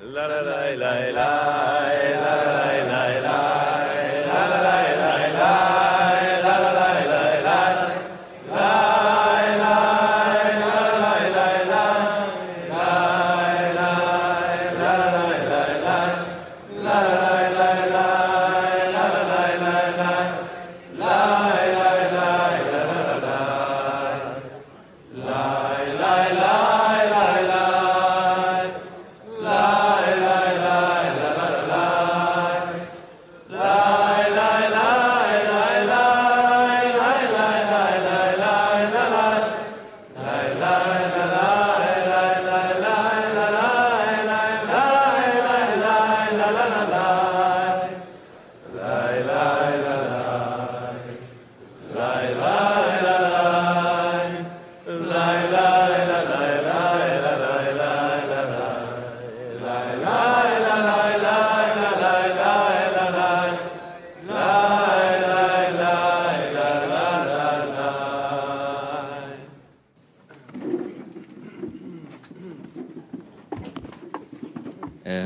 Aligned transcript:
La 0.00 0.28
la 0.28 0.42
la 0.42 0.76
la 0.76 1.10
la. 1.10 1.77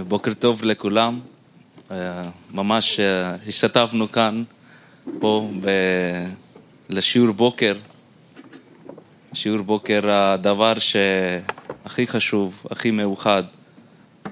בוקר 0.09 0.35
טוב 0.35 0.65
לכולם. 0.65 1.21
אה, 1.91 2.29
ממש 2.51 3.01
אה, 3.01 3.35
השתתפנו 3.49 4.09
כאן, 4.09 4.43
פה, 5.19 5.51
ב... 5.61 5.69
לשיעור 6.89 7.33
בוקר. 7.33 7.75
שיעור 9.35 9.63
בוקר, 9.63 10.11
הדבר 10.11 10.75
שהכי 10.79 12.07
חשוב, 12.07 12.67
הכי 12.71 12.91
מאוחד 12.91 13.43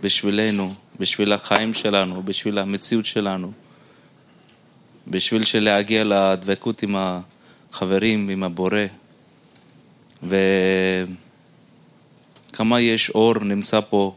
בשבילנו, 0.00 0.74
בשביל 1.00 1.32
החיים 1.32 1.74
שלנו, 1.74 2.22
בשביל 2.22 2.58
המציאות 2.58 3.06
שלנו, 3.06 3.52
בשביל 5.08 5.42
להגיע 5.54 6.04
לדבקות 6.04 6.82
עם 6.82 6.96
החברים, 6.98 8.28
עם 8.28 8.42
הבורא. 8.42 8.78
וכמה 12.52 12.80
יש 12.80 13.10
אור 13.10 13.38
נמצא 13.38 13.80
פה 13.88 14.14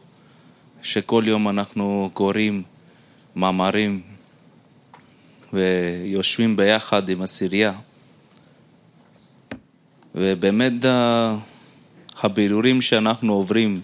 שכל 0.84 1.23
יום 1.28 1.50
אנחנו 1.50 2.09
קוראים 2.14 2.64
מאמרים 3.36 4.02
ויושבים 5.53 6.56
ביחד 6.56 7.09
עם 7.09 7.22
עשירייה. 7.22 7.73
ובאמת 10.16 10.73
הבירורים 12.23 12.81
שאנחנו 12.81 13.34
עוברים, 13.34 13.81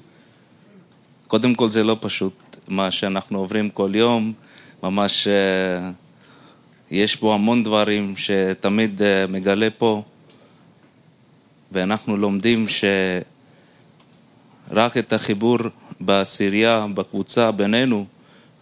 קודם 1.28 1.56
כל 1.56 1.68
זה 1.68 1.84
לא 1.84 1.98
פשוט 2.02 2.58
מה 2.68 2.92
שאנחנו 2.92 3.40
עוברים 3.40 3.70
כל 3.70 3.92
יום, 3.94 4.34
ממש 4.84 5.28
אה, 5.28 5.92
יש 6.92 7.16
פה 7.16 7.34
המון 7.34 7.64
דברים 7.64 8.14
שתמיד 8.18 9.02
אה, 9.02 9.28
מגלה 9.28 9.68
פה, 9.78 10.04
ואנחנו 11.72 12.18
לומדים 12.18 12.66
שרק 14.70 14.98
את 14.98 15.14
החיבור 15.14 15.58
בעשירייה, 16.00 16.86
בקבוצה, 16.94 17.52
בינינו, 17.52 18.06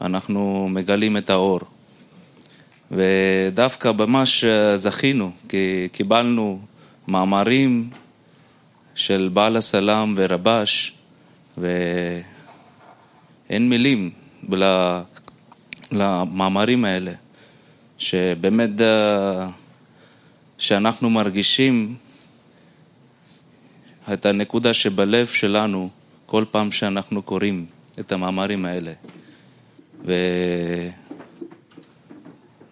אנחנו 0.02 0.68
מגלים 0.70 1.18
את 1.18 1.30
האור. 1.30 1.60
ודווקא 2.92 3.92
ממש 3.92 4.44
זכינו, 4.76 5.32
כי 5.50 5.88
קיבלנו 5.92 6.60
מאמרים 7.08 7.90
של 8.96 9.30
בעל 9.34 9.58
הסלאם 9.58 10.14
ורבש, 10.18 10.94
ואין 11.58 12.24
מילים 13.70 14.12
למאמרים 15.92 16.86
האלה, 16.86 17.12
שבאמת, 17.98 18.70
שאנחנו 20.58 21.10
מרגישים 21.10 21.96
את 24.14 24.26
הנקודה 24.26 24.74
שבלב 24.74 25.28
שלנו, 25.28 25.90
כל 26.28 26.46
פעם 26.52 26.72
שאנחנו 26.72 27.22
קוראים 27.22 27.66
את 28.00 28.12
המאמרים 28.12 28.66
האלה. 28.66 28.92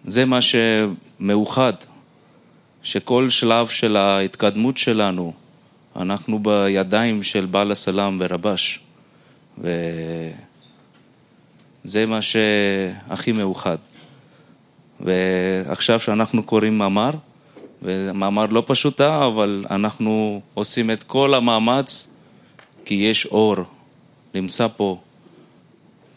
וזה 0.04 0.24
מה 0.24 0.38
שמאוחד, 0.40 1.72
שכל 2.82 3.30
שלב 3.30 3.68
של 3.68 3.96
ההתקדמות 3.96 4.78
שלנו, 4.78 5.32
אנחנו 5.96 6.38
בידיים 6.38 7.22
של 7.22 7.46
בעל 7.46 7.72
הסלאם 7.72 8.16
ורבש. 8.20 8.80
וזה 9.58 10.32
מה 12.06 12.22
שהכי 12.22 13.32
מאוחד. 13.32 13.78
ועכשיו 15.00 16.00
שאנחנו 16.00 16.42
קוראים 16.42 16.78
מאמר, 16.78 17.10
ומאמר 17.82 18.46
לא 18.46 18.62
פשוטה, 18.66 19.26
אבל 19.26 19.64
אנחנו 19.70 20.40
עושים 20.54 20.90
את 20.90 21.02
כל 21.02 21.34
המאמץ 21.34 22.15
כי 22.86 22.94
יש 22.94 23.26
אור, 23.26 23.56
נמצא 24.34 24.68
פה, 24.76 25.00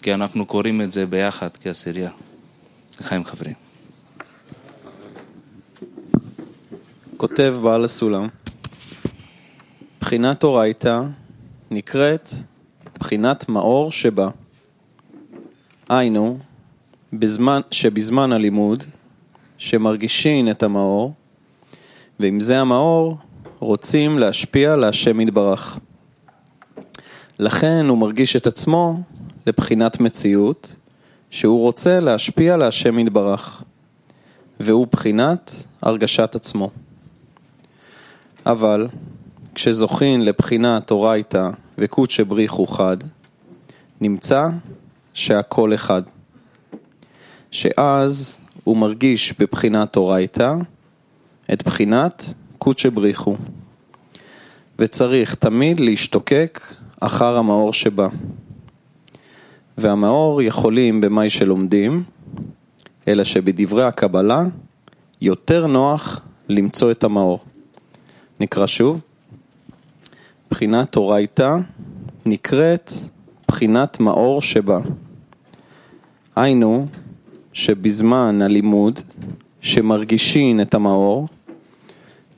כי 0.01 0.13
אנחנו 0.13 0.45
קוראים 0.45 0.81
את 0.81 0.91
זה 0.91 1.05
ביחד 1.05 1.49
כעשירייה. 1.57 2.11
לחיים 2.99 3.25
חברים. 3.25 3.53
כותב 7.17 7.55
בעל 7.61 7.83
הסולם, 7.83 8.27
בחינת 9.99 10.43
אורייתא 10.43 11.01
נקראת 11.71 12.29
בחינת 12.99 13.49
מאור 13.49 13.91
שבה. 13.91 14.29
היינו, 15.89 16.37
בזמן, 17.13 17.61
שבזמן 17.71 18.31
הלימוד, 18.31 18.83
שמרגישין 19.57 20.51
את 20.51 20.63
המאור, 20.63 21.13
ועם 22.19 22.41
זה 22.41 22.59
המאור 22.59 23.17
רוצים 23.59 24.19
להשפיע 24.19 24.75
להשם 24.75 25.21
יתברך. 25.21 25.79
לכן 27.39 27.85
הוא 27.89 27.97
מרגיש 27.97 28.35
את 28.35 28.47
עצמו 28.47 29.01
לבחינת 29.47 29.99
מציאות, 29.99 30.75
שהוא 31.29 31.59
רוצה 31.59 31.99
להשפיע 31.99 32.57
להשם 32.57 32.99
יתברך, 32.99 33.63
והוא 34.59 34.87
בחינת 34.91 35.63
הרגשת 35.81 36.35
עצמו. 36.35 36.69
אבל 38.45 38.87
כשזוכין 39.55 40.25
לבחינת 40.25 40.91
אורייתא 40.91 41.49
וקודשא 41.77 42.23
בריחו 42.23 42.67
חד, 42.67 42.97
נמצא 44.01 44.47
שהכל 45.13 45.73
אחד. 45.73 46.01
שאז 47.51 48.39
הוא 48.63 48.77
מרגיש 48.77 49.33
בבחינת 49.39 49.95
אורייתא 49.95 50.53
את 51.53 51.63
בחינת 51.63 52.33
קודשא 52.57 52.89
בריחו, 52.89 53.35
וצריך 54.79 55.35
תמיד 55.35 55.79
להשתוקק 55.79 56.61
אחר 56.99 57.37
המאור 57.37 57.73
שבה. 57.73 58.07
והמאור 59.77 60.41
יכולים 60.41 61.01
במאי 61.01 61.29
שלומדים, 61.29 62.03
אלא 63.07 63.23
שבדברי 63.23 63.83
הקבלה 63.83 64.43
יותר 65.21 65.67
נוח 65.67 66.21
למצוא 66.49 66.91
את 66.91 67.03
המאור. 67.03 67.39
נקרא 68.39 68.67
שוב. 68.67 69.01
בחינת 70.51 70.95
אורייתא 70.95 71.57
נקראת 72.25 72.91
בחינת 73.47 73.99
מאור 73.99 74.41
שבה. 74.41 74.79
היינו 76.35 76.85
שבזמן 77.53 78.41
הלימוד 78.41 78.99
שמרגישים 79.61 80.61
את 80.61 80.73
המאור, 80.73 81.27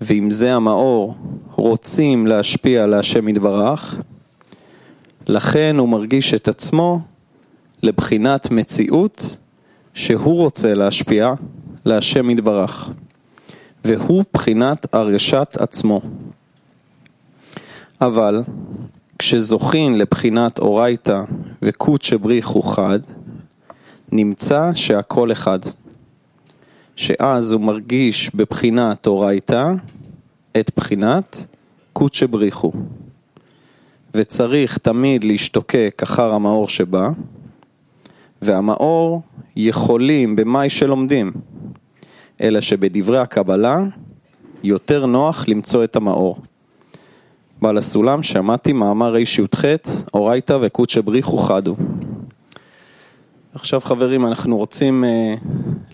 ועם 0.01 0.31
זה 0.31 0.53
המאור 0.53 1.15
רוצים 1.55 2.27
להשפיע 2.27 2.87
להשם 2.87 3.27
יתברך, 3.27 3.95
לכן 5.27 5.75
הוא 5.79 5.89
מרגיש 5.89 6.33
את 6.33 6.47
עצמו 6.47 6.99
לבחינת 7.83 8.51
מציאות 8.51 9.35
שהוא 9.93 10.37
רוצה 10.37 10.73
להשפיע 10.73 11.33
להשם 11.85 12.29
יתברך, 12.29 12.89
והוא 13.85 14.23
בחינת 14.33 14.93
הרגשת 14.93 15.57
עצמו. 15.59 16.01
אבל 18.01 18.41
כשזוכין 19.19 19.97
לבחינת 19.97 20.59
אורייתא 20.59 21.21
וקודשא 21.61 22.17
בריחו 22.17 22.61
חד, 22.61 22.99
נמצא 24.11 24.71
שהכל 24.75 25.31
אחד. 25.31 25.59
שאז 26.95 27.51
הוא 27.51 27.61
מרגיש 27.61 28.35
בבחינת 28.35 29.07
אורייתא 29.07 29.73
את 30.59 30.71
בחינת 30.77 31.45
קודשא 31.93 32.25
בריחו. 32.25 32.71
וצריך 34.13 34.77
תמיד 34.77 35.23
להשתוקק 35.23 35.99
אחר 36.03 36.33
המאור 36.33 36.67
שבא, 36.67 37.09
והמאור 38.41 39.21
יכולים 39.55 40.35
במאי 40.35 40.69
שלומדים, 40.69 41.31
אלא 42.41 42.61
שבדברי 42.61 43.17
הקבלה 43.17 43.83
יותר 44.63 45.05
נוח 45.05 45.47
למצוא 45.47 45.83
את 45.83 45.95
המאור. 45.95 46.39
בעל 47.61 47.77
הסולם 47.77 48.23
שמעתי 48.23 48.73
מאמר 48.73 49.13
רי"ח, 49.13 49.65
אורייתא 50.13 50.57
וקודשא 50.61 51.01
בריחו 51.01 51.37
חדו. 51.37 51.75
עכשיו 53.53 53.81
חברים, 53.81 54.25
אנחנו 54.25 54.57
רוצים 54.57 55.03
uh, 55.03 55.39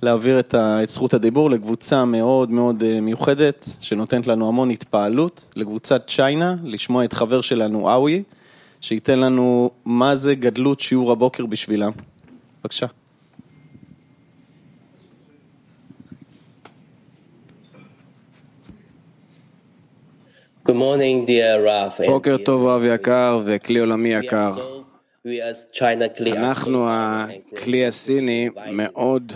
להעביר 0.02 0.40
את, 0.40 0.54
ה, 0.54 0.84
את 0.84 0.90
זכות 0.90 1.14
הדיבור 1.14 1.50
לקבוצה 1.50 2.06
מאוד 2.06 2.52
מאוד 2.52 2.82
uh, 2.82 3.02
מיוחדת, 3.02 3.70
שנותנת 3.82 4.28
לנו 4.28 4.48
המון 4.48 4.70
התפעלות, 4.70 5.50
לקבוצת 5.56 6.08
צ'יינה, 6.08 6.56
לשמוע 6.64 7.06
את 7.06 7.14
חבר 7.14 7.42
שלנו 7.42 7.90
אאווי, 7.90 8.24
שייתן 8.82 9.20
לנו 9.20 9.70
מה 9.86 10.16
זה 10.16 10.36
גדלות 10.36 10.80
שיעור 10.80 11.12
הבוקר 11.12 11.46
בשבילם. 11.46 11.92
בבקשה. 12.62 12.86
Good 20.68 20.76
morning, 20.76 21.28
dear 21.28 22.08
בוקר 22.08 22.38
טוב 22.46 22.66
רב 22.66 22.84
יקר 22.86 23.42
וכלי 23.46 23.80
עולמי 23.80 24.10
יקר. 24.10 24.77
אנחנו 26.38 26.88
הכלי 26.90 27.86
הסיני 27.86 28.50
מאוד 28.72 29.34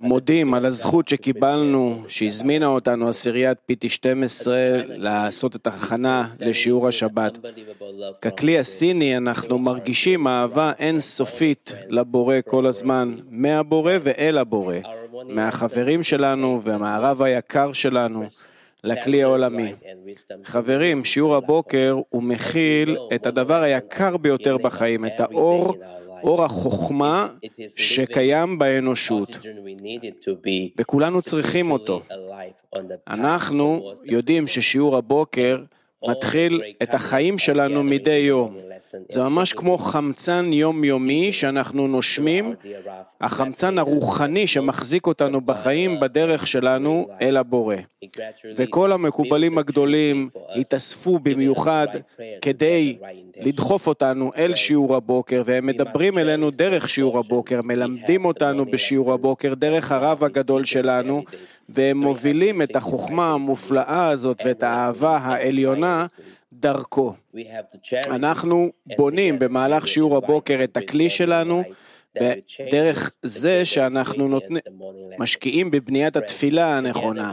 מודים 0.00 0.54
על 0.54 0.66
הזכות 0.66 1.08
שקיבלנו, 1.08 2.02
שהזמינה 2.08 2.66
אותנו 2.66 3.08
עשיריית 3.08 3.58
PT12 3.72 4.46
לעשות 4.86 5.56
את 5.56 5.66
ההכנה 5.66 6.26
לשיעור 6.40 6.88
השבת. 6.88 7.38
ככלי 8.22 8.58
הסיני 8.58 9.16
אנחנו 9.16 9.58
מרגישים 9.58 10.26
אהבה 10.26 10.72
אינסופית 10.78 11.72
לבורא 11.88 12.36
כל 12.46 12.66
הזמן, 12.66 13.14
מהבורא 13.30 13.92
ואל 14.02 14.38
הבורא, 14.38 14.76
מהחברים 15.28 16.02
שלנו 16.02 16.60
ומהרב 16.64 17.22
היקר 17.22 17.72
שלנו, 17.72 18.24
לכלי 18.84 19.22
העולמי. 19.22 19.72
חברים, 20.44 21.04
שיעור 21.04 21.36
הבוקר 21.36 21.96
הוא 22.08 22.22
מכיל 22.22 22.96
את 23.14 23.26
הדבר 23.26 23.62
היקר 23.62 24.16
ביותר 24.16 24.56
בחיים, 24.56 25.04
את 25.06 25.20
האור, 25.20 25.74
אור 26.22 26.44
החוכמה 26.44 27.28
שקיים 27.76 28.58
באנושות, 28.58 29.38
וכולנו 30.78 31.22
צריכים 31.22 31.70
אותו. 31.70 32.02
אנחנו 33.08 33.92
יודעים 34.04 34.46
ששיעור 34.46 34.96
הבוקר 34.96 35.58
מתחיל 36.08 36.62
את 36.82 36.94
החיים 36.94 37.38
שלנו 37.38 37.82
מדי 37.82 38.10
יום. 38.10 38.56
זה 39.08 39.22
ממש 39.22 39.52
כמו 39.52 39.78
חמצן 39.78 40.52
יומיומי 40.52 41.32
שאנחנו 41.32 41.88
נושמים, 41.88 42.54
החמצן 43.20 43.78
הרוחני 43.78 44.46
שמחזיק 44.46 45.06
אותנו 45.06 45.40
בחיים 45.40 46.00
בדרך 46.00 46.46
שלנו 46.46 47.08
אל 47.22 47.36
הבורא. 47.36 47.76
וכל 48.56 48.92
המקובלים 48.92 49.58
הגדולים 49.58 50.28
התאספו 50.54 51.18
במיוחד 51.18 51.86
כדי 52.42 52.96
לדחוף 53.40 53.86
אותנו 53.86 54.30
אל 54.36 54.54
שיעור 54.54 54.96
הבוקר, 54.96 55.42
והם 55.46 55.66
מדברים 55.66 56.18
אלינו 56.18 56.50
דרך 56.50 56.88
שיעור 56.88 57.18
הבוקר, 57.18 57.62
מלמדים 57.62 58.24
אותנו 58.24 58.64
בשיעור 58.64 59.12
הבוקר 59.12 59.54
דרך 59.54 59.92
הרב 59.92 60.24
הגדול 60.24 60.64
שלנו, 60.64 61.22
והם 61.68 61.98
מובילים 61.98 62.62
את 62.62 62.76
החוכמה 62.76 63.32
המופלאה 63.32 64.08
הזאת 64.08 64.42
ואת 64.44 64.62
האהבה 64.62 65.16
העליונה 65.16 66.06
דרכו. 66.52 67.14
אנחנו 68.10 68.70
בונים 68.96 69.38
במהלך 69.38 69.88
שיעור 69.88 70.16
הבוקר 70.16 70.60
את 70.64 70.76
הכלי 70.76 71.10
שלנו 71.10 71.62
בדרך 72.20 73.10
זה 73.22 73.64
שאנחנו 73.64 74.28
נותנים, 74.28 74.60
משקיעים 75.18 75.70
בבניית 75.70 76.16
התפילה 76.16 76.78
הנכונה 76.78 77.32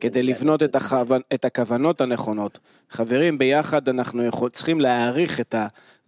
כדי 0.00 0.22
לבנות 0.22 0.62
את, 0.62 0.76
הכוונ, 0.76 1.20
את 1.34 1.44
הכוונות 1.44 2.00
הנכונות. 2.00 2.58
חברים, 2.90 3.38
ביחד 3.38 3.88
אנחנו 3.88 4.24
יכול, 4.24 4.50
צריכים 4.50 4.80
להעריך 4.80 5.40
את 5.40 5.54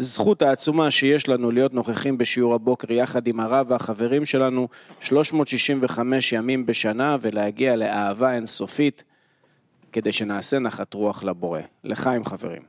הזכות 0.00 0.42
העצומה 0.42 0.90
שיש 0.90 1.28
לנו 1.28 1.50
להיות 1.50 1.74
נוכחים 1.74 2.18
בשיעור 2.18 2.54
הבוקר 2.54 2.92
יחד 2.92 3.26
עם 3.26 3.40
הרב 3.40 3.66
והחברים 3.70 4.24
שלנו 4.24 4.68
365 5.00 6.32
ימים 6.32 6.66
בשנה 6.66 7.16
ולהגיע 7.20 7.76
לאהבה 7.76 8.34
אינסופית 8.34 9.04
כדי 9.92 10.12
שנעשה 10.12 10.58
נחת 10.58 10.94
רוח 10.94 11.22
לבורא. 11.22 11.60
לחיים 11.84 12.24
חברים. 12.24 12.62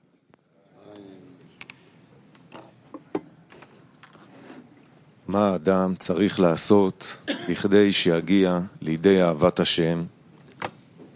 מה 5.27 5.49
האדם 5.49 5.93
צריך 5.99 6.39
לעשות 6.39 7.17
בכדי 7.49 7.91
שיגיע 7.91 8.59
לידי 8.81 9.21
אהבת 9.21 9.59
השם? 9.59 10.03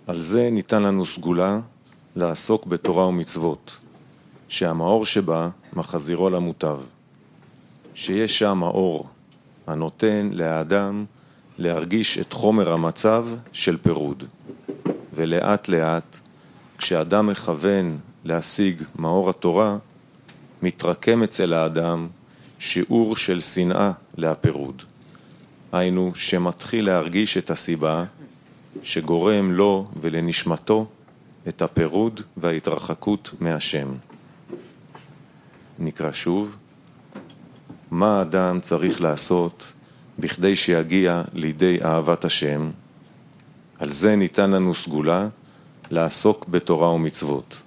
על 0.07 0.21
זה 0.21 0.49
ניתן 0.51 0.83
לנו 0.83 1.05
סגולה 1.05 1.59
לעסוק 2.15 2.65
בתורה 2.65 3.07
ומצוות, 3.07 3.77
שהמאור 4.47 5.05
שבה 5.05 5.49
מחזירו 5.73 6.29
למוטב, 6.29 6.79
שיש 7.93 8.39
שם 8.39 8.63
האור 8.63 9.07
הנותן 9.67 10.29
לאדם 10.31 11.05
להרגיש 11.57 12.17
את 12.17 12.33
חומר 12.33 12.73
המצב 12.73 13.25
של 13.53 13.77
פירוד, 13.77 14.23
ולאט 15.15 15.67
לאט, 15.67 16.17
כשאדם 16.77 17.27
מכוון 17.27 17.97
להשיג 18.23 18.83
מאור 18.99 19.29
התורה, 19.29 19.77
מתרקם 20.61 21.23
אצל 21.23 21.53
האדם 21.53 22.07
שיעור 22.59 23.15
של 23.15 23.39
שנאה 23.41 23.91
להפירוד. 24.17 24.81
היינו 25.71 26.11
שמתחיל 26.15 26.85
להרגיש 26.85 27.37
את 27.37 27.49
הסיבה 27.49 28.03
שגורם 28.83 29.51
לו 29.51 29.87
ולנשמתו 30.01 30.87
את 31.47 31.61
הפירוד 31.61 32.21
וההתרחקות 32.37 33.33
מהשם. 33.39 33.87
נקרא 35.79 36.11
שוב, 36.11 36.55
מה 37.91 38.19
האדם 38.19 38.59
צריך 38.61 39.01
לעשות 39.01 39.73
בכדי 40.19 40.55
שיגיע 40.55 41.21
לידי 41.33 41.83
אהבת 41.83 42.25
השם? 42.25 42.71
על 43.79 43.89
זה 43.89 44.15
ניתן 44.15 44.51
לנו 44.51 44.73
סגולה 44.75 45.27
לעסוק 45.91 46.45
בתורה 46.47 46.89
ומצוות, 46.89 47.61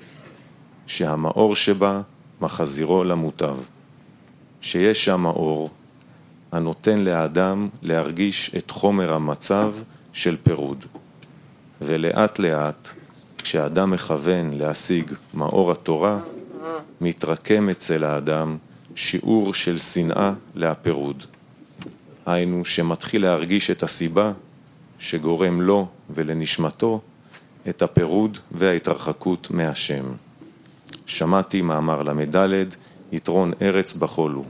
שהמאור 0.86 1.56
שבה 1.56 2.02
מחזירו 2.40 3.04
למוטב. 3.04 3.56
שיש 4.60 5.04
שם 5.04 5.26
האור 5.26 5.70
הנותן 6.52 6.98
לאדם 6.98 7.68
להרגיש 7.82 8.54
את 8.56 8.70
חומר 8.70 9.12
המצב 9.12 9.74
של 10.12 10.36
פירוד. 10.42 10.84
ולאט 11.80 12.38
לאט, 12.38 12.88
כשאדם 13.38 13.90
מכוון 13.90 14.52
להשיג 14.52 15.12
מאור 15.34 15.72
התורה, 15.72 16.18
מתרקם 17.00 17.68
אצל 17.68 18.04
האדם 18.04 18.56
שיעור 18.94 19.54
של 19.54 19.78
שנאה 19.78 20.32
להפירוד. 20.54 21.24
היינו 22.26 22.64
שמתחיל 22.64 23.22
להרגיש 23.22 23.70
את 23.70 23.82
הסיבה 23.82 24.32
שגורם 24.98 25.60
לו 25.60 25.88
ולנשמתו 26.10 27.00
את 27.68 27.82
הפירוד 27.82 28.38
וההתרחקות 28.52 29.50
מהשם. 29.50 30.04
שמעתי 31.06 31.62
מאמר 31.62 32.02
ל"ד, 32.02 32.66
יתרון 33.12 33.52
ארץ 33.62 33.96
בחול 33.96 34.32
הוא. 34.32 34.46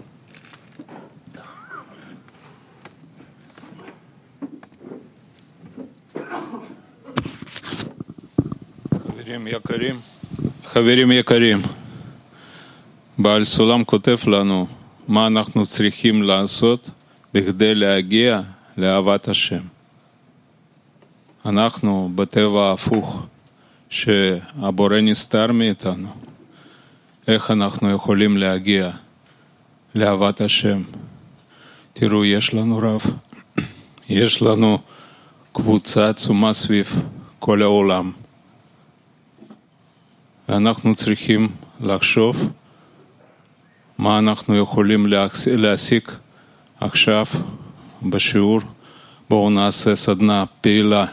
חברים 8.93 9.47
יקרים, 9.47 10.01
חברים 10.65 11.13
יקרים, 11.13 11.59
בעל 13.19 13.45
סולם 13.45 13.85
כותב 13.85 14.17
לנו 14.27 14.67
מה 15.09 15.27
אנחנו 15.27 15.65
צריכים 15.65 16.23
לעשות 16.23 16.91
בכדי 17.35 17.75
להגיע 17.75 18.41
לאהבת 18.77 19.29
השם. 19.29 19.76
אנחנו 21.47 22.11
בטבע 22.15 22.69
ההפוך, 22.69 23.27
שהבורא 23.91 25.01
נסתר 25.01 25.53
מאיתנו. 25.53 26.09
איך 27.29 27.51
אנחנו 27.51 27.91
יכולים 27.91 28.37
להגיע 28.37 28.91
לאהבת 29.95 30.41
השם? 30.41 30.83
תראו, 31.93 32.25
יש 32.25 32.55
לנו 32.55 32.79
רב, 32.79 33.01
יש 34.09 34.43
לנו 34.43 34.79
קבוצה 35.53 36.09
עצומה 36.09 36.53
סביב 36.53 37.03
כל 37.39 37.63
העולם. 37.63 38.13
ואנחנו 40.49 40.95
צריכים 40.95 41.49
לחשוב 41.81 42.49
מה 43.99 44.19
אנחנו 44.19 44.57
יכולים 44.57 45.07
להסיק 45.57 46.19
עכשיו 46.81 47.27
בשיעור. 48.03 48.61
בואו 49.29 49.51
נעשה 49.51 49.97
סדנה 49.97 50.45
פעילה. 50.61 51.07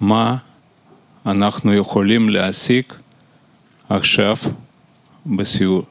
מה 0.00 0.36
אנחנו 1.26 1.74
יכולים 1.74 2.28
להסיק 2.28 2.94
עכשיו 3.88 4.36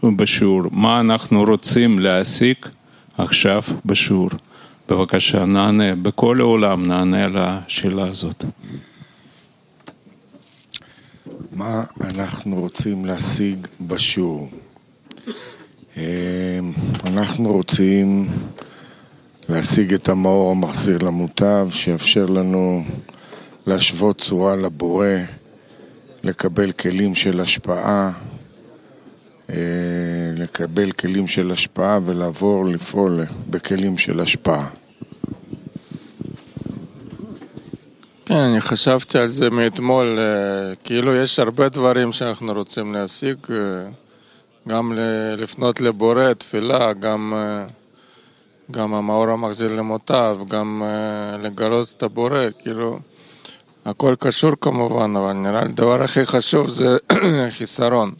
בשיעור? 0.05 0.63
מה 0.71 0.99
אנחנו 0.99 1.43
רוצים 1.43 1.99
להסיק 1.99 2.69
עכשיו 3.17 3.61
בשיעור? 3.85 4.29
בבקשה, 4.89 5.45
נענה, 5.45 5.95
בכל 5.95 6.39
העולם 6.41 6.85
נענה 6.85 7.27
לשאלה 7.27 8.07
הזאת. 8.07 8.45
מה 11.51 11.83
אנחנו 12.01 12.55
רוצים 12.55 13.05
להשיג 13.05 13.67
בשיעור? 13.81 14.49
אמ, 15.97 16.01
אנחנו 17.05 17.53
רוצים 17.53 18.27
להשיג 19.49 19.93
את 19.93 20.09
המאור 20.09 20.51
המחזיר 20.51 20.97
למוטב, 20.97 21.67
שיאפשר 21.71 22.25
לנו 22.25 22.83
להשוות 23.67 24.17
צורה 24.17 24.55
לבורא, 24.55 25.05
לקבל 26.23 26.71
כלים 26.71 27.15
של 27.15 27.39
השפעה, 27.39 28.11
אה, 29.49 29.55
לקבל 30.37 30.91
כלים 30.91 31.27
של 31.27 31.51
השפעה 31.51 31.99
ולעבור 32.05 32.65
לפעול 32.65 33.23
בכלים 33.49 33.97
של 33.97 34.19
השפעה. 34.19 34.67
כן, 38.25 38.35
אני 38.35 38.61
חשבתי 38.61 39.17
על 39.17 39.27
זה 39.27 39.49
מאתמול, 39.49 40.19
אה, 40.19 40.75
כאילו 40.83 41.15
יש 41.15 41.39
הרבה 41.39 41.69
דברים 41.69 42.11
שאנחנו 42.11 42.53
רוצים 42.53 42.93
להשיג, 42.93 43.37
אה, 43.49 43.55
גם 44.67 44.93
לפנות 45.37 45.81
לבורא, 45.81 46.33
תפילה, 46.33 46.93
גם, 46.93 47.33
גם 48.71 48.93
המאור 48.93 49.29
המחזיר 49.29 49.75
למותיו, 49.75 50.39
גם 50.49 50.83
לגלות 51.43 51.93
את 51.97 52.03
הבורא, 52.03 52.39
כאילו 52.59 52.99
הכל 53.87 54.15
קשור 54.19 54.51
כמובן, 54.61 55.15
אבל 55.15 55.33
נראה 55.33 55.63
לי 55.63 55.69
הדבר 55.69 56.03
הכי 56.03 56.25
חשוב 56.25 56.67
זה 56.67 56.97
חיסרון. 57.57 58.13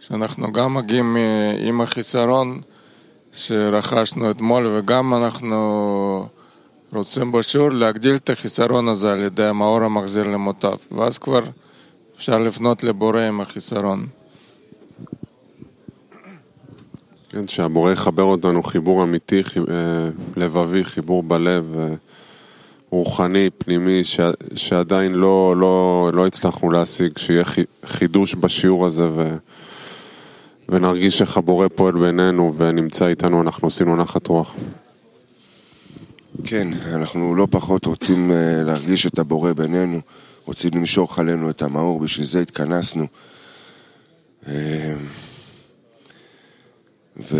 שאנחנו 0.00 0.52
גם 0.52 0.74
מגיעים 0.74 1.16
עם 1.58 1.80
החיסרון 1.80 2.60
שרכשנו 3.32 4.30
אתמול 4.30 4.66
וגם 4.66 5.14
אנחנו 5.14 6.28
רוצים 6.92 7.32
בשיעור 7.32 7.70
להגדיל 7.70 8.14
את 8.14 8.30
החיסרון 8.30 8.88
הזה 8.88 9.12
על 9.12 9.22
ידי 9.22 9.44
המאור 9.44 9.82
המחזיר 9.82 10.22
למוטב 10.28 10.76
ואז 10.92 11.18
כבר 11.18 11.42
אפשר 12.16 12.38
לפנות 12.38 12.84
לבורא 12.84 13.20
עם 13.20 13.40
החיסרון. 13.40 14.06
כן, 17.28 17.48
שהבורא 17.48 17.92
יחבר 17.92 18.22
אותנו 18.22 18.62
חיבור 18.62 19.02
אמיתי, 19.02 19.42
אה, 19.68 20.08
לבבי, 20.36 20.84
חיבור 20.84 21.22
בלב. 21.22 21.76
אה, 22.92 22.98
רוחני, 22.98 23.50
פנימי, 23.58 24.04
ש, 24.04 24.20
שעדיין 24.54 25.14
לא, 25.14 25.54
לא, 25.56 26.10
לא 26.14 26.26
הצלחנו 26.26 26.70
להשיג, 26.70 27.18
שיהיה 27.18 27.44
חידוש 27.84 28.34
בשיעור 28.34 28.86
הזה 28.86 29.08
ו, 29.08 29.36
ונרגיש 30.68 31.22
איך 31.22 31.36
הבורא 31.36 31.68
פועל 31.74 31.94
בינינו 31.98 32.54
ונמצא 32.56 33.06
איתנו, 33.06 33.42
אנחנו 33.42 33.66
עושים 33.66 33.86
לו 33.86 33.96
נחת 33.96 34.26
רוח. 34.26 34.54
כן, 36.44 36.68
אנחנו 36.94 37.34
לא 37.34 37.48
פחות 37.50 37.86
רוצים 37.86 38.32
אה, 38.32 38.62
להרגיש 38.62 39.06
את 39.06 39.18
הבורא 39.18 39.52
בינינו, 39.52 40.00
רוצים 40.44 40.70
למשוך 40.74 41.18
עלינו 41.18 41.50
את 41.50 41.62
המאור, 41.62 42.00
בשביל 42.00 42.26
זה 42.26 42.40
התכנסנו. 42.40 43.06
אה, 44.48 44.94
ו... 47.30 47.36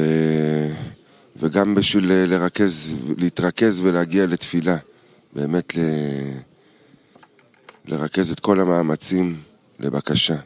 וגם 1.37 1.75
בשביל 1.75 2.13
לרכז, 2.13 2.95
להתרכז 3.17 3.81
ולהגיע 3.81 4.27
לתפילה. 4.27 4.77
באמת 5.33 5.77
ל... 5.77 5.81
לרכז 7.85 8.31
את 8.31 8.41
כל 8.41 8.61
המאמצים 8.61 9.43
לבקשה. 9.81 10.37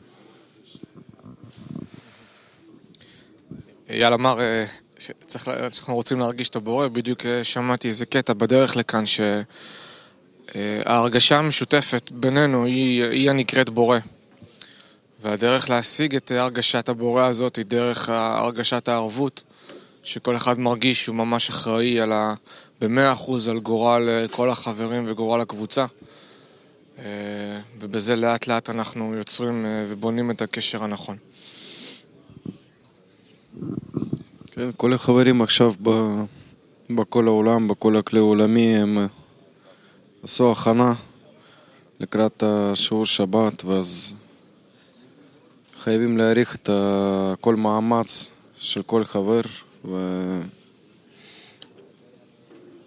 אייל 3.90 4.12
אמר 4.12 4.40
אה, 4.40 4.64
שאנחנו 5.28 5.94
רוצים 5.94 6.18
להרגיש 6.18 6.48
את 6.48 6.56
הבורא, 6.56 6.88
בדיוק 6.88 7.26
אה, 7.26 7.44
שמעתי 7.44 7.88
איזה 7.88 8.06
קטע 8.06 8.32
בדרך 8.32 8.76
לכאן 8.76 9.04
שההרגשה 10.54 11.38
המשותפת 11.38 12.10
בינינו 12.12 12.64
היא, 12.64 13.04
היא 13.04 13.30
הנקראת 13.30 13.70
בורא. 13.70 13.98
והדרך 15.22 15.70
להשיג 15.70 16.16
את 16.16 16.30
הרגשת 16.30 16.88
הבורא 16.88 17.26
הזאת 17.26 17.56
היא 17.56 17.64
דרך 17.64 18.08
הרגשת 18.08 18.88
הערבות, 18.88 19.42
שכל 20.06 20.36
אחד 20.36 20.60
מרגיש 20.60 21.04
שהוא 21.04 21.16
ממש 21.16 21.48
אחראי 21.48 22.00
על 22.00 22.12
ה... 22.12 22.34
במאה 22.80 23.12
אחוז 23.12 23.48
על 23.48 23.58
גורל 23.58 24.08
אה, 24.08 24.28
כל 24.28 24.50
החברים 24.50 25.04
וגורל 25.06 25.40
הקבוצה. 25.40 25.86
אה, 26.98 27.04
ובזה 27.78 28.16
לאט 28.16 28.46
לאט 28.46 28.70
אנחנו 28.70 29.14
יוצרים 29.14 29.66
אה, 29.66 29.84
ובונים 29.88 30.30
את 30.30 30.42
הקשר 30.42 30.84
הנכון. 30.84 31.16
כן, 34.46 34.70
כל 34.76 34.92
החברים 34.92 35.42
עכשיו 35.42 35.72
ב... 35.82 35.90
בכל 36.90 37.26
העולם, 37.26 37.68
בכל 37.68 37.96
הכלי 37.96 38.18
העולמי, 38.18 38.76
הם 38.76 39.06
עשו 40.22 40.52
הכנה 40.52 40.94
לקראת 42.00 42.42
השיעור 42.46 43.06
שבת, 43.06 43.64
ואז 43.64 44.14
חייבים 45.78 46.18
להעריך 46.18 46.54
את 46.54 46.70
כל 47.40 47.56
מאמץ 47.56 48.30
של 48.58 48.82
כל 48.82 49.04
חבר, 49.04 49.40
ו... 49.86 49.96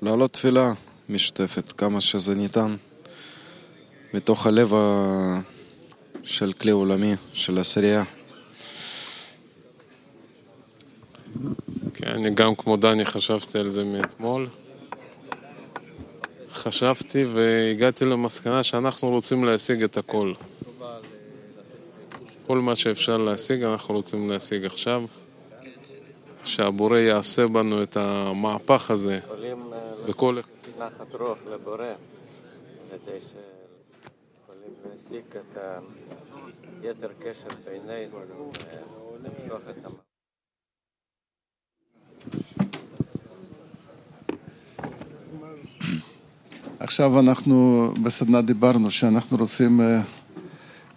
להעלות 0.02 0.34
תפילה 0.34 0.74
משותפת 1.10 1.72
כמה 1.72 2.02
שזה 2.02 2.36
ניתן 2.36 2.76
מתוך 4.14 4.48
הלב 4.48 4.74
של 6.24 6.54
כלי 6.54 6.72
עולמי, 6.72 7.14
של 7.34 7.60
עשירייה. 7.60 8.04
כן, 11.94 12.08
אני 12.08 12.30
גם 12.30 12.56
כמו 12.56 12.78
דני 12.78 13.06
חשבתי 13.06 13.58
על 13.58 13.70
זה 13.70 13.84
מאתמול. 13.84 14.48
חשבתי 16.54 17.26
והגעתי 17.26 18.06
למסקנה 18.06 18.64
שאנחנו 18.64 19.10
רוצים 19.10 19.44
להשיג 19.44 19.84
את 19.84 19.98
הכל. 19.98 20.34
כל 22.48 22.58
מה 22.58 22.76
שאפשר 22.76 23.18
להשיג 23.18 23.64
אנחנו 23.64 23.96
רוצים 23.96 24.30
להשיג 24.30 24.66
עכשיו. 24.66 25.04
שהבורא 26.50 26.98
יעשה 26.98 27.48
בנו 27.48 27.84
את 27.84 27.98
המהפך 27.98 28.92
הזה. 28.92 29.20
בכל... 30.08 30.38
נחת 30.80 31.16
רוח 31.16 31.38
לבורא, 31.54 31.86
כדי 32.90 33.20
שיכולים 33.20 34.74
להסיק 34.86 35.36
את 35.36 35.58
היתר 36.82 37.10
קשר 37.20 37.50
בינינו 37.66 38.18
ולמשוך 39.22 39.70
את 39.70 39.86
המ... 39.86 39.92
עכשיו 46.80 47.20
אנחנו 47.20 47.88
בסדנה 48.04 48.42
דיברנו 48.42 48.92
שאנחנו 48.92 49.38
רוצים 49.38 49.82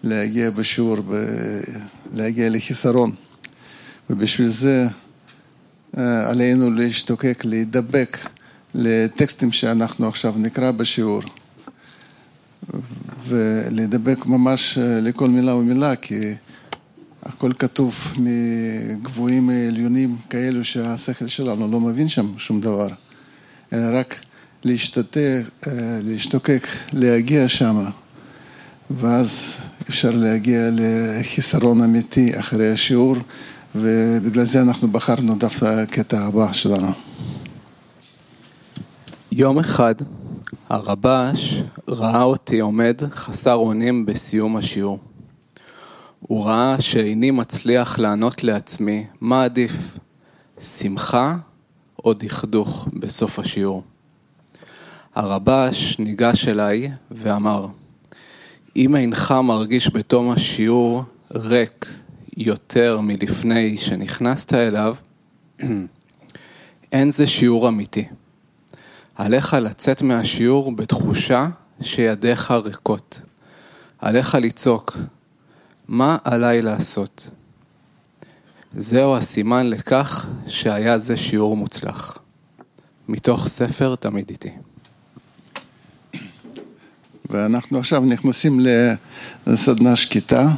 להגיע 0.05 0.51
בשיעור, 0.51 0.97
להגיע 2.13 2.51
לחיסרון 2.51 3.15
ובשביל 4.11 4.49
זה 4.49 4.87
עלינו 5.97 6.71
להשתוקק, 6.71 7.43
להידבק 7.45 8.19
לטקסטים 8.75 9.53
שאנחנו 9.53 10.09
עכשיו 10.09 10.35
נקרא 10.37 10.71
בשיעור. 10.71 11.23
ולהידבק 13.27 14.27
ממש 14.27 14.79
לכל 14.81 15.29
מילה 15.29 15.55
ומילה 15.55 15.97
כי 15.97 16.35
הכל 17.23 17.53
כתוב 17.59 18.15
מגבוהים 18.17 19.51
עליונים 19.51 20.17
כאלו 20.31 20.65
שהשכל 20.65 21.27
שלנו 21.29 21.73
לא 21.73 21.81
מבין 21.81 22.09
שם 22.09 22.39
שום 22.39 22.61
דבר. 22.61 22.89
אלא 23.73 23.99
רק 23.99 24.15
להשתתק, 24.65 25.43
להשתוקק, 26.03 26.67
להגיע 26.93 27.49
שם. 27.49 27.85
ואז 28.91 29.57
אפשר 29.89 30.11
להגיע 30.11 30.71
לחיסרון 30.73 31.83
אמיתי 31.83 32.39
אחרי 32.39 32.73
השיעור 32.73 33.17
ובגלל 33.75 34.45
זה 34.45 34.63
אנחנו 34.63 34.89
בחרנו 34.89 35.35
דווקא 35.35 35.65
הקטע 35.65 36.21
הבא 36.21 36.53
שלנו. 36.53 36.93
יום 39.33 39.59
אחד 39.59 39.95
הרבש 40.69 41.63
ראה 41.89 42.23
אותי 42.23 42.61
עומד 42.61 43.01
חסר 43.11 43.55
אונים 43.55 44.07
בסיום 44.07 44.57
השיעור. 44.57 44.99
הוא 46.21 46.47
ראה 46.47 46.81
שאיני 46.81 47.31
מצליח 47.31 47.99
לענות 47.99 48.45
לעצמי 48.45 49.07
מה 49.21 49.45
עדיף, 49.45 49.99
שמחה 50.61 51.37
או 52.05 52.15
דכדוך 52.15 52.89
בסוף 52.93 53.39
השיעור. 53.39 53.83
הרבש 55.15 55.99
ניגש 55.99 56.49
אליי 56.49 56.91
ואמר, 57.11 57.67
אם 58.77 58.97
אינך 58.97 59.35
מרגיש 59.45 59.95
בתום 59.95 60.31
השיעור 60.31 61.03
ריק, 61.35 62.02
יותר 62.37 63.01
מלפני 63.01 63.77
שנכנסת 63.77 64.55
אליו, 64.55 64.97
אין 66.93 67.11
זה 67.11 67.27
שיעור 67.27 67.69
אמיתי. 67.69 68.09
עליך 69.15 69.55
לצאת 69.55 70.03
מהשיעור 70.03 70.77
בתחושה 70.77 71.49
שידיך 71.81 72.51
ריקות. 72.51 73.23
עליך 73.99 74.35
לצעוק, 74.35 74.97
מה 75.89 76.17
עליי 76.25 76.63
לעשות? 76.63 77.31
זהו 78.77 79.17
הסימן 79.17 79.71
לכך 79.71 80.27
שהיה 80.49 80.99
זה 80.99 81.17
שיעור 81.17 81.57
מוצלח. 81.57 82.19
מתוך 83.09 83.49
ספר 83.49 83.95
תמיד 83.95 84.31
איתי. 84.31 84.51
ואנחנו 87.31 87.79
עכשיו 87.79 88.01
נכנסים 88.01 88.61
לסדנה 89.47 89.97
שקטה, 89.97 90.49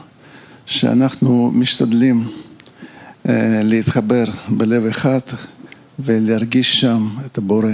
שאנחנו 0.67 1.51
משתדלים 1.55 2.29
אה, 3.29 3.61
להתחבר 3.65 4.25
בלב 4.49 4.87
אחד 4.87 5.21
ולהרגיש 5.99 6.81
שם 6.81 7.09
את 7.27 7.39
הבורא 7.39 7.73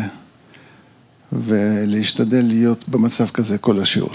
ולהשתדל 1.32 2.44
להיות 2.44 2.88
במצב 2.88 3.28
כזה 3.28 3.58
כל 3.58 3.80
השיעור. 3.80 4.12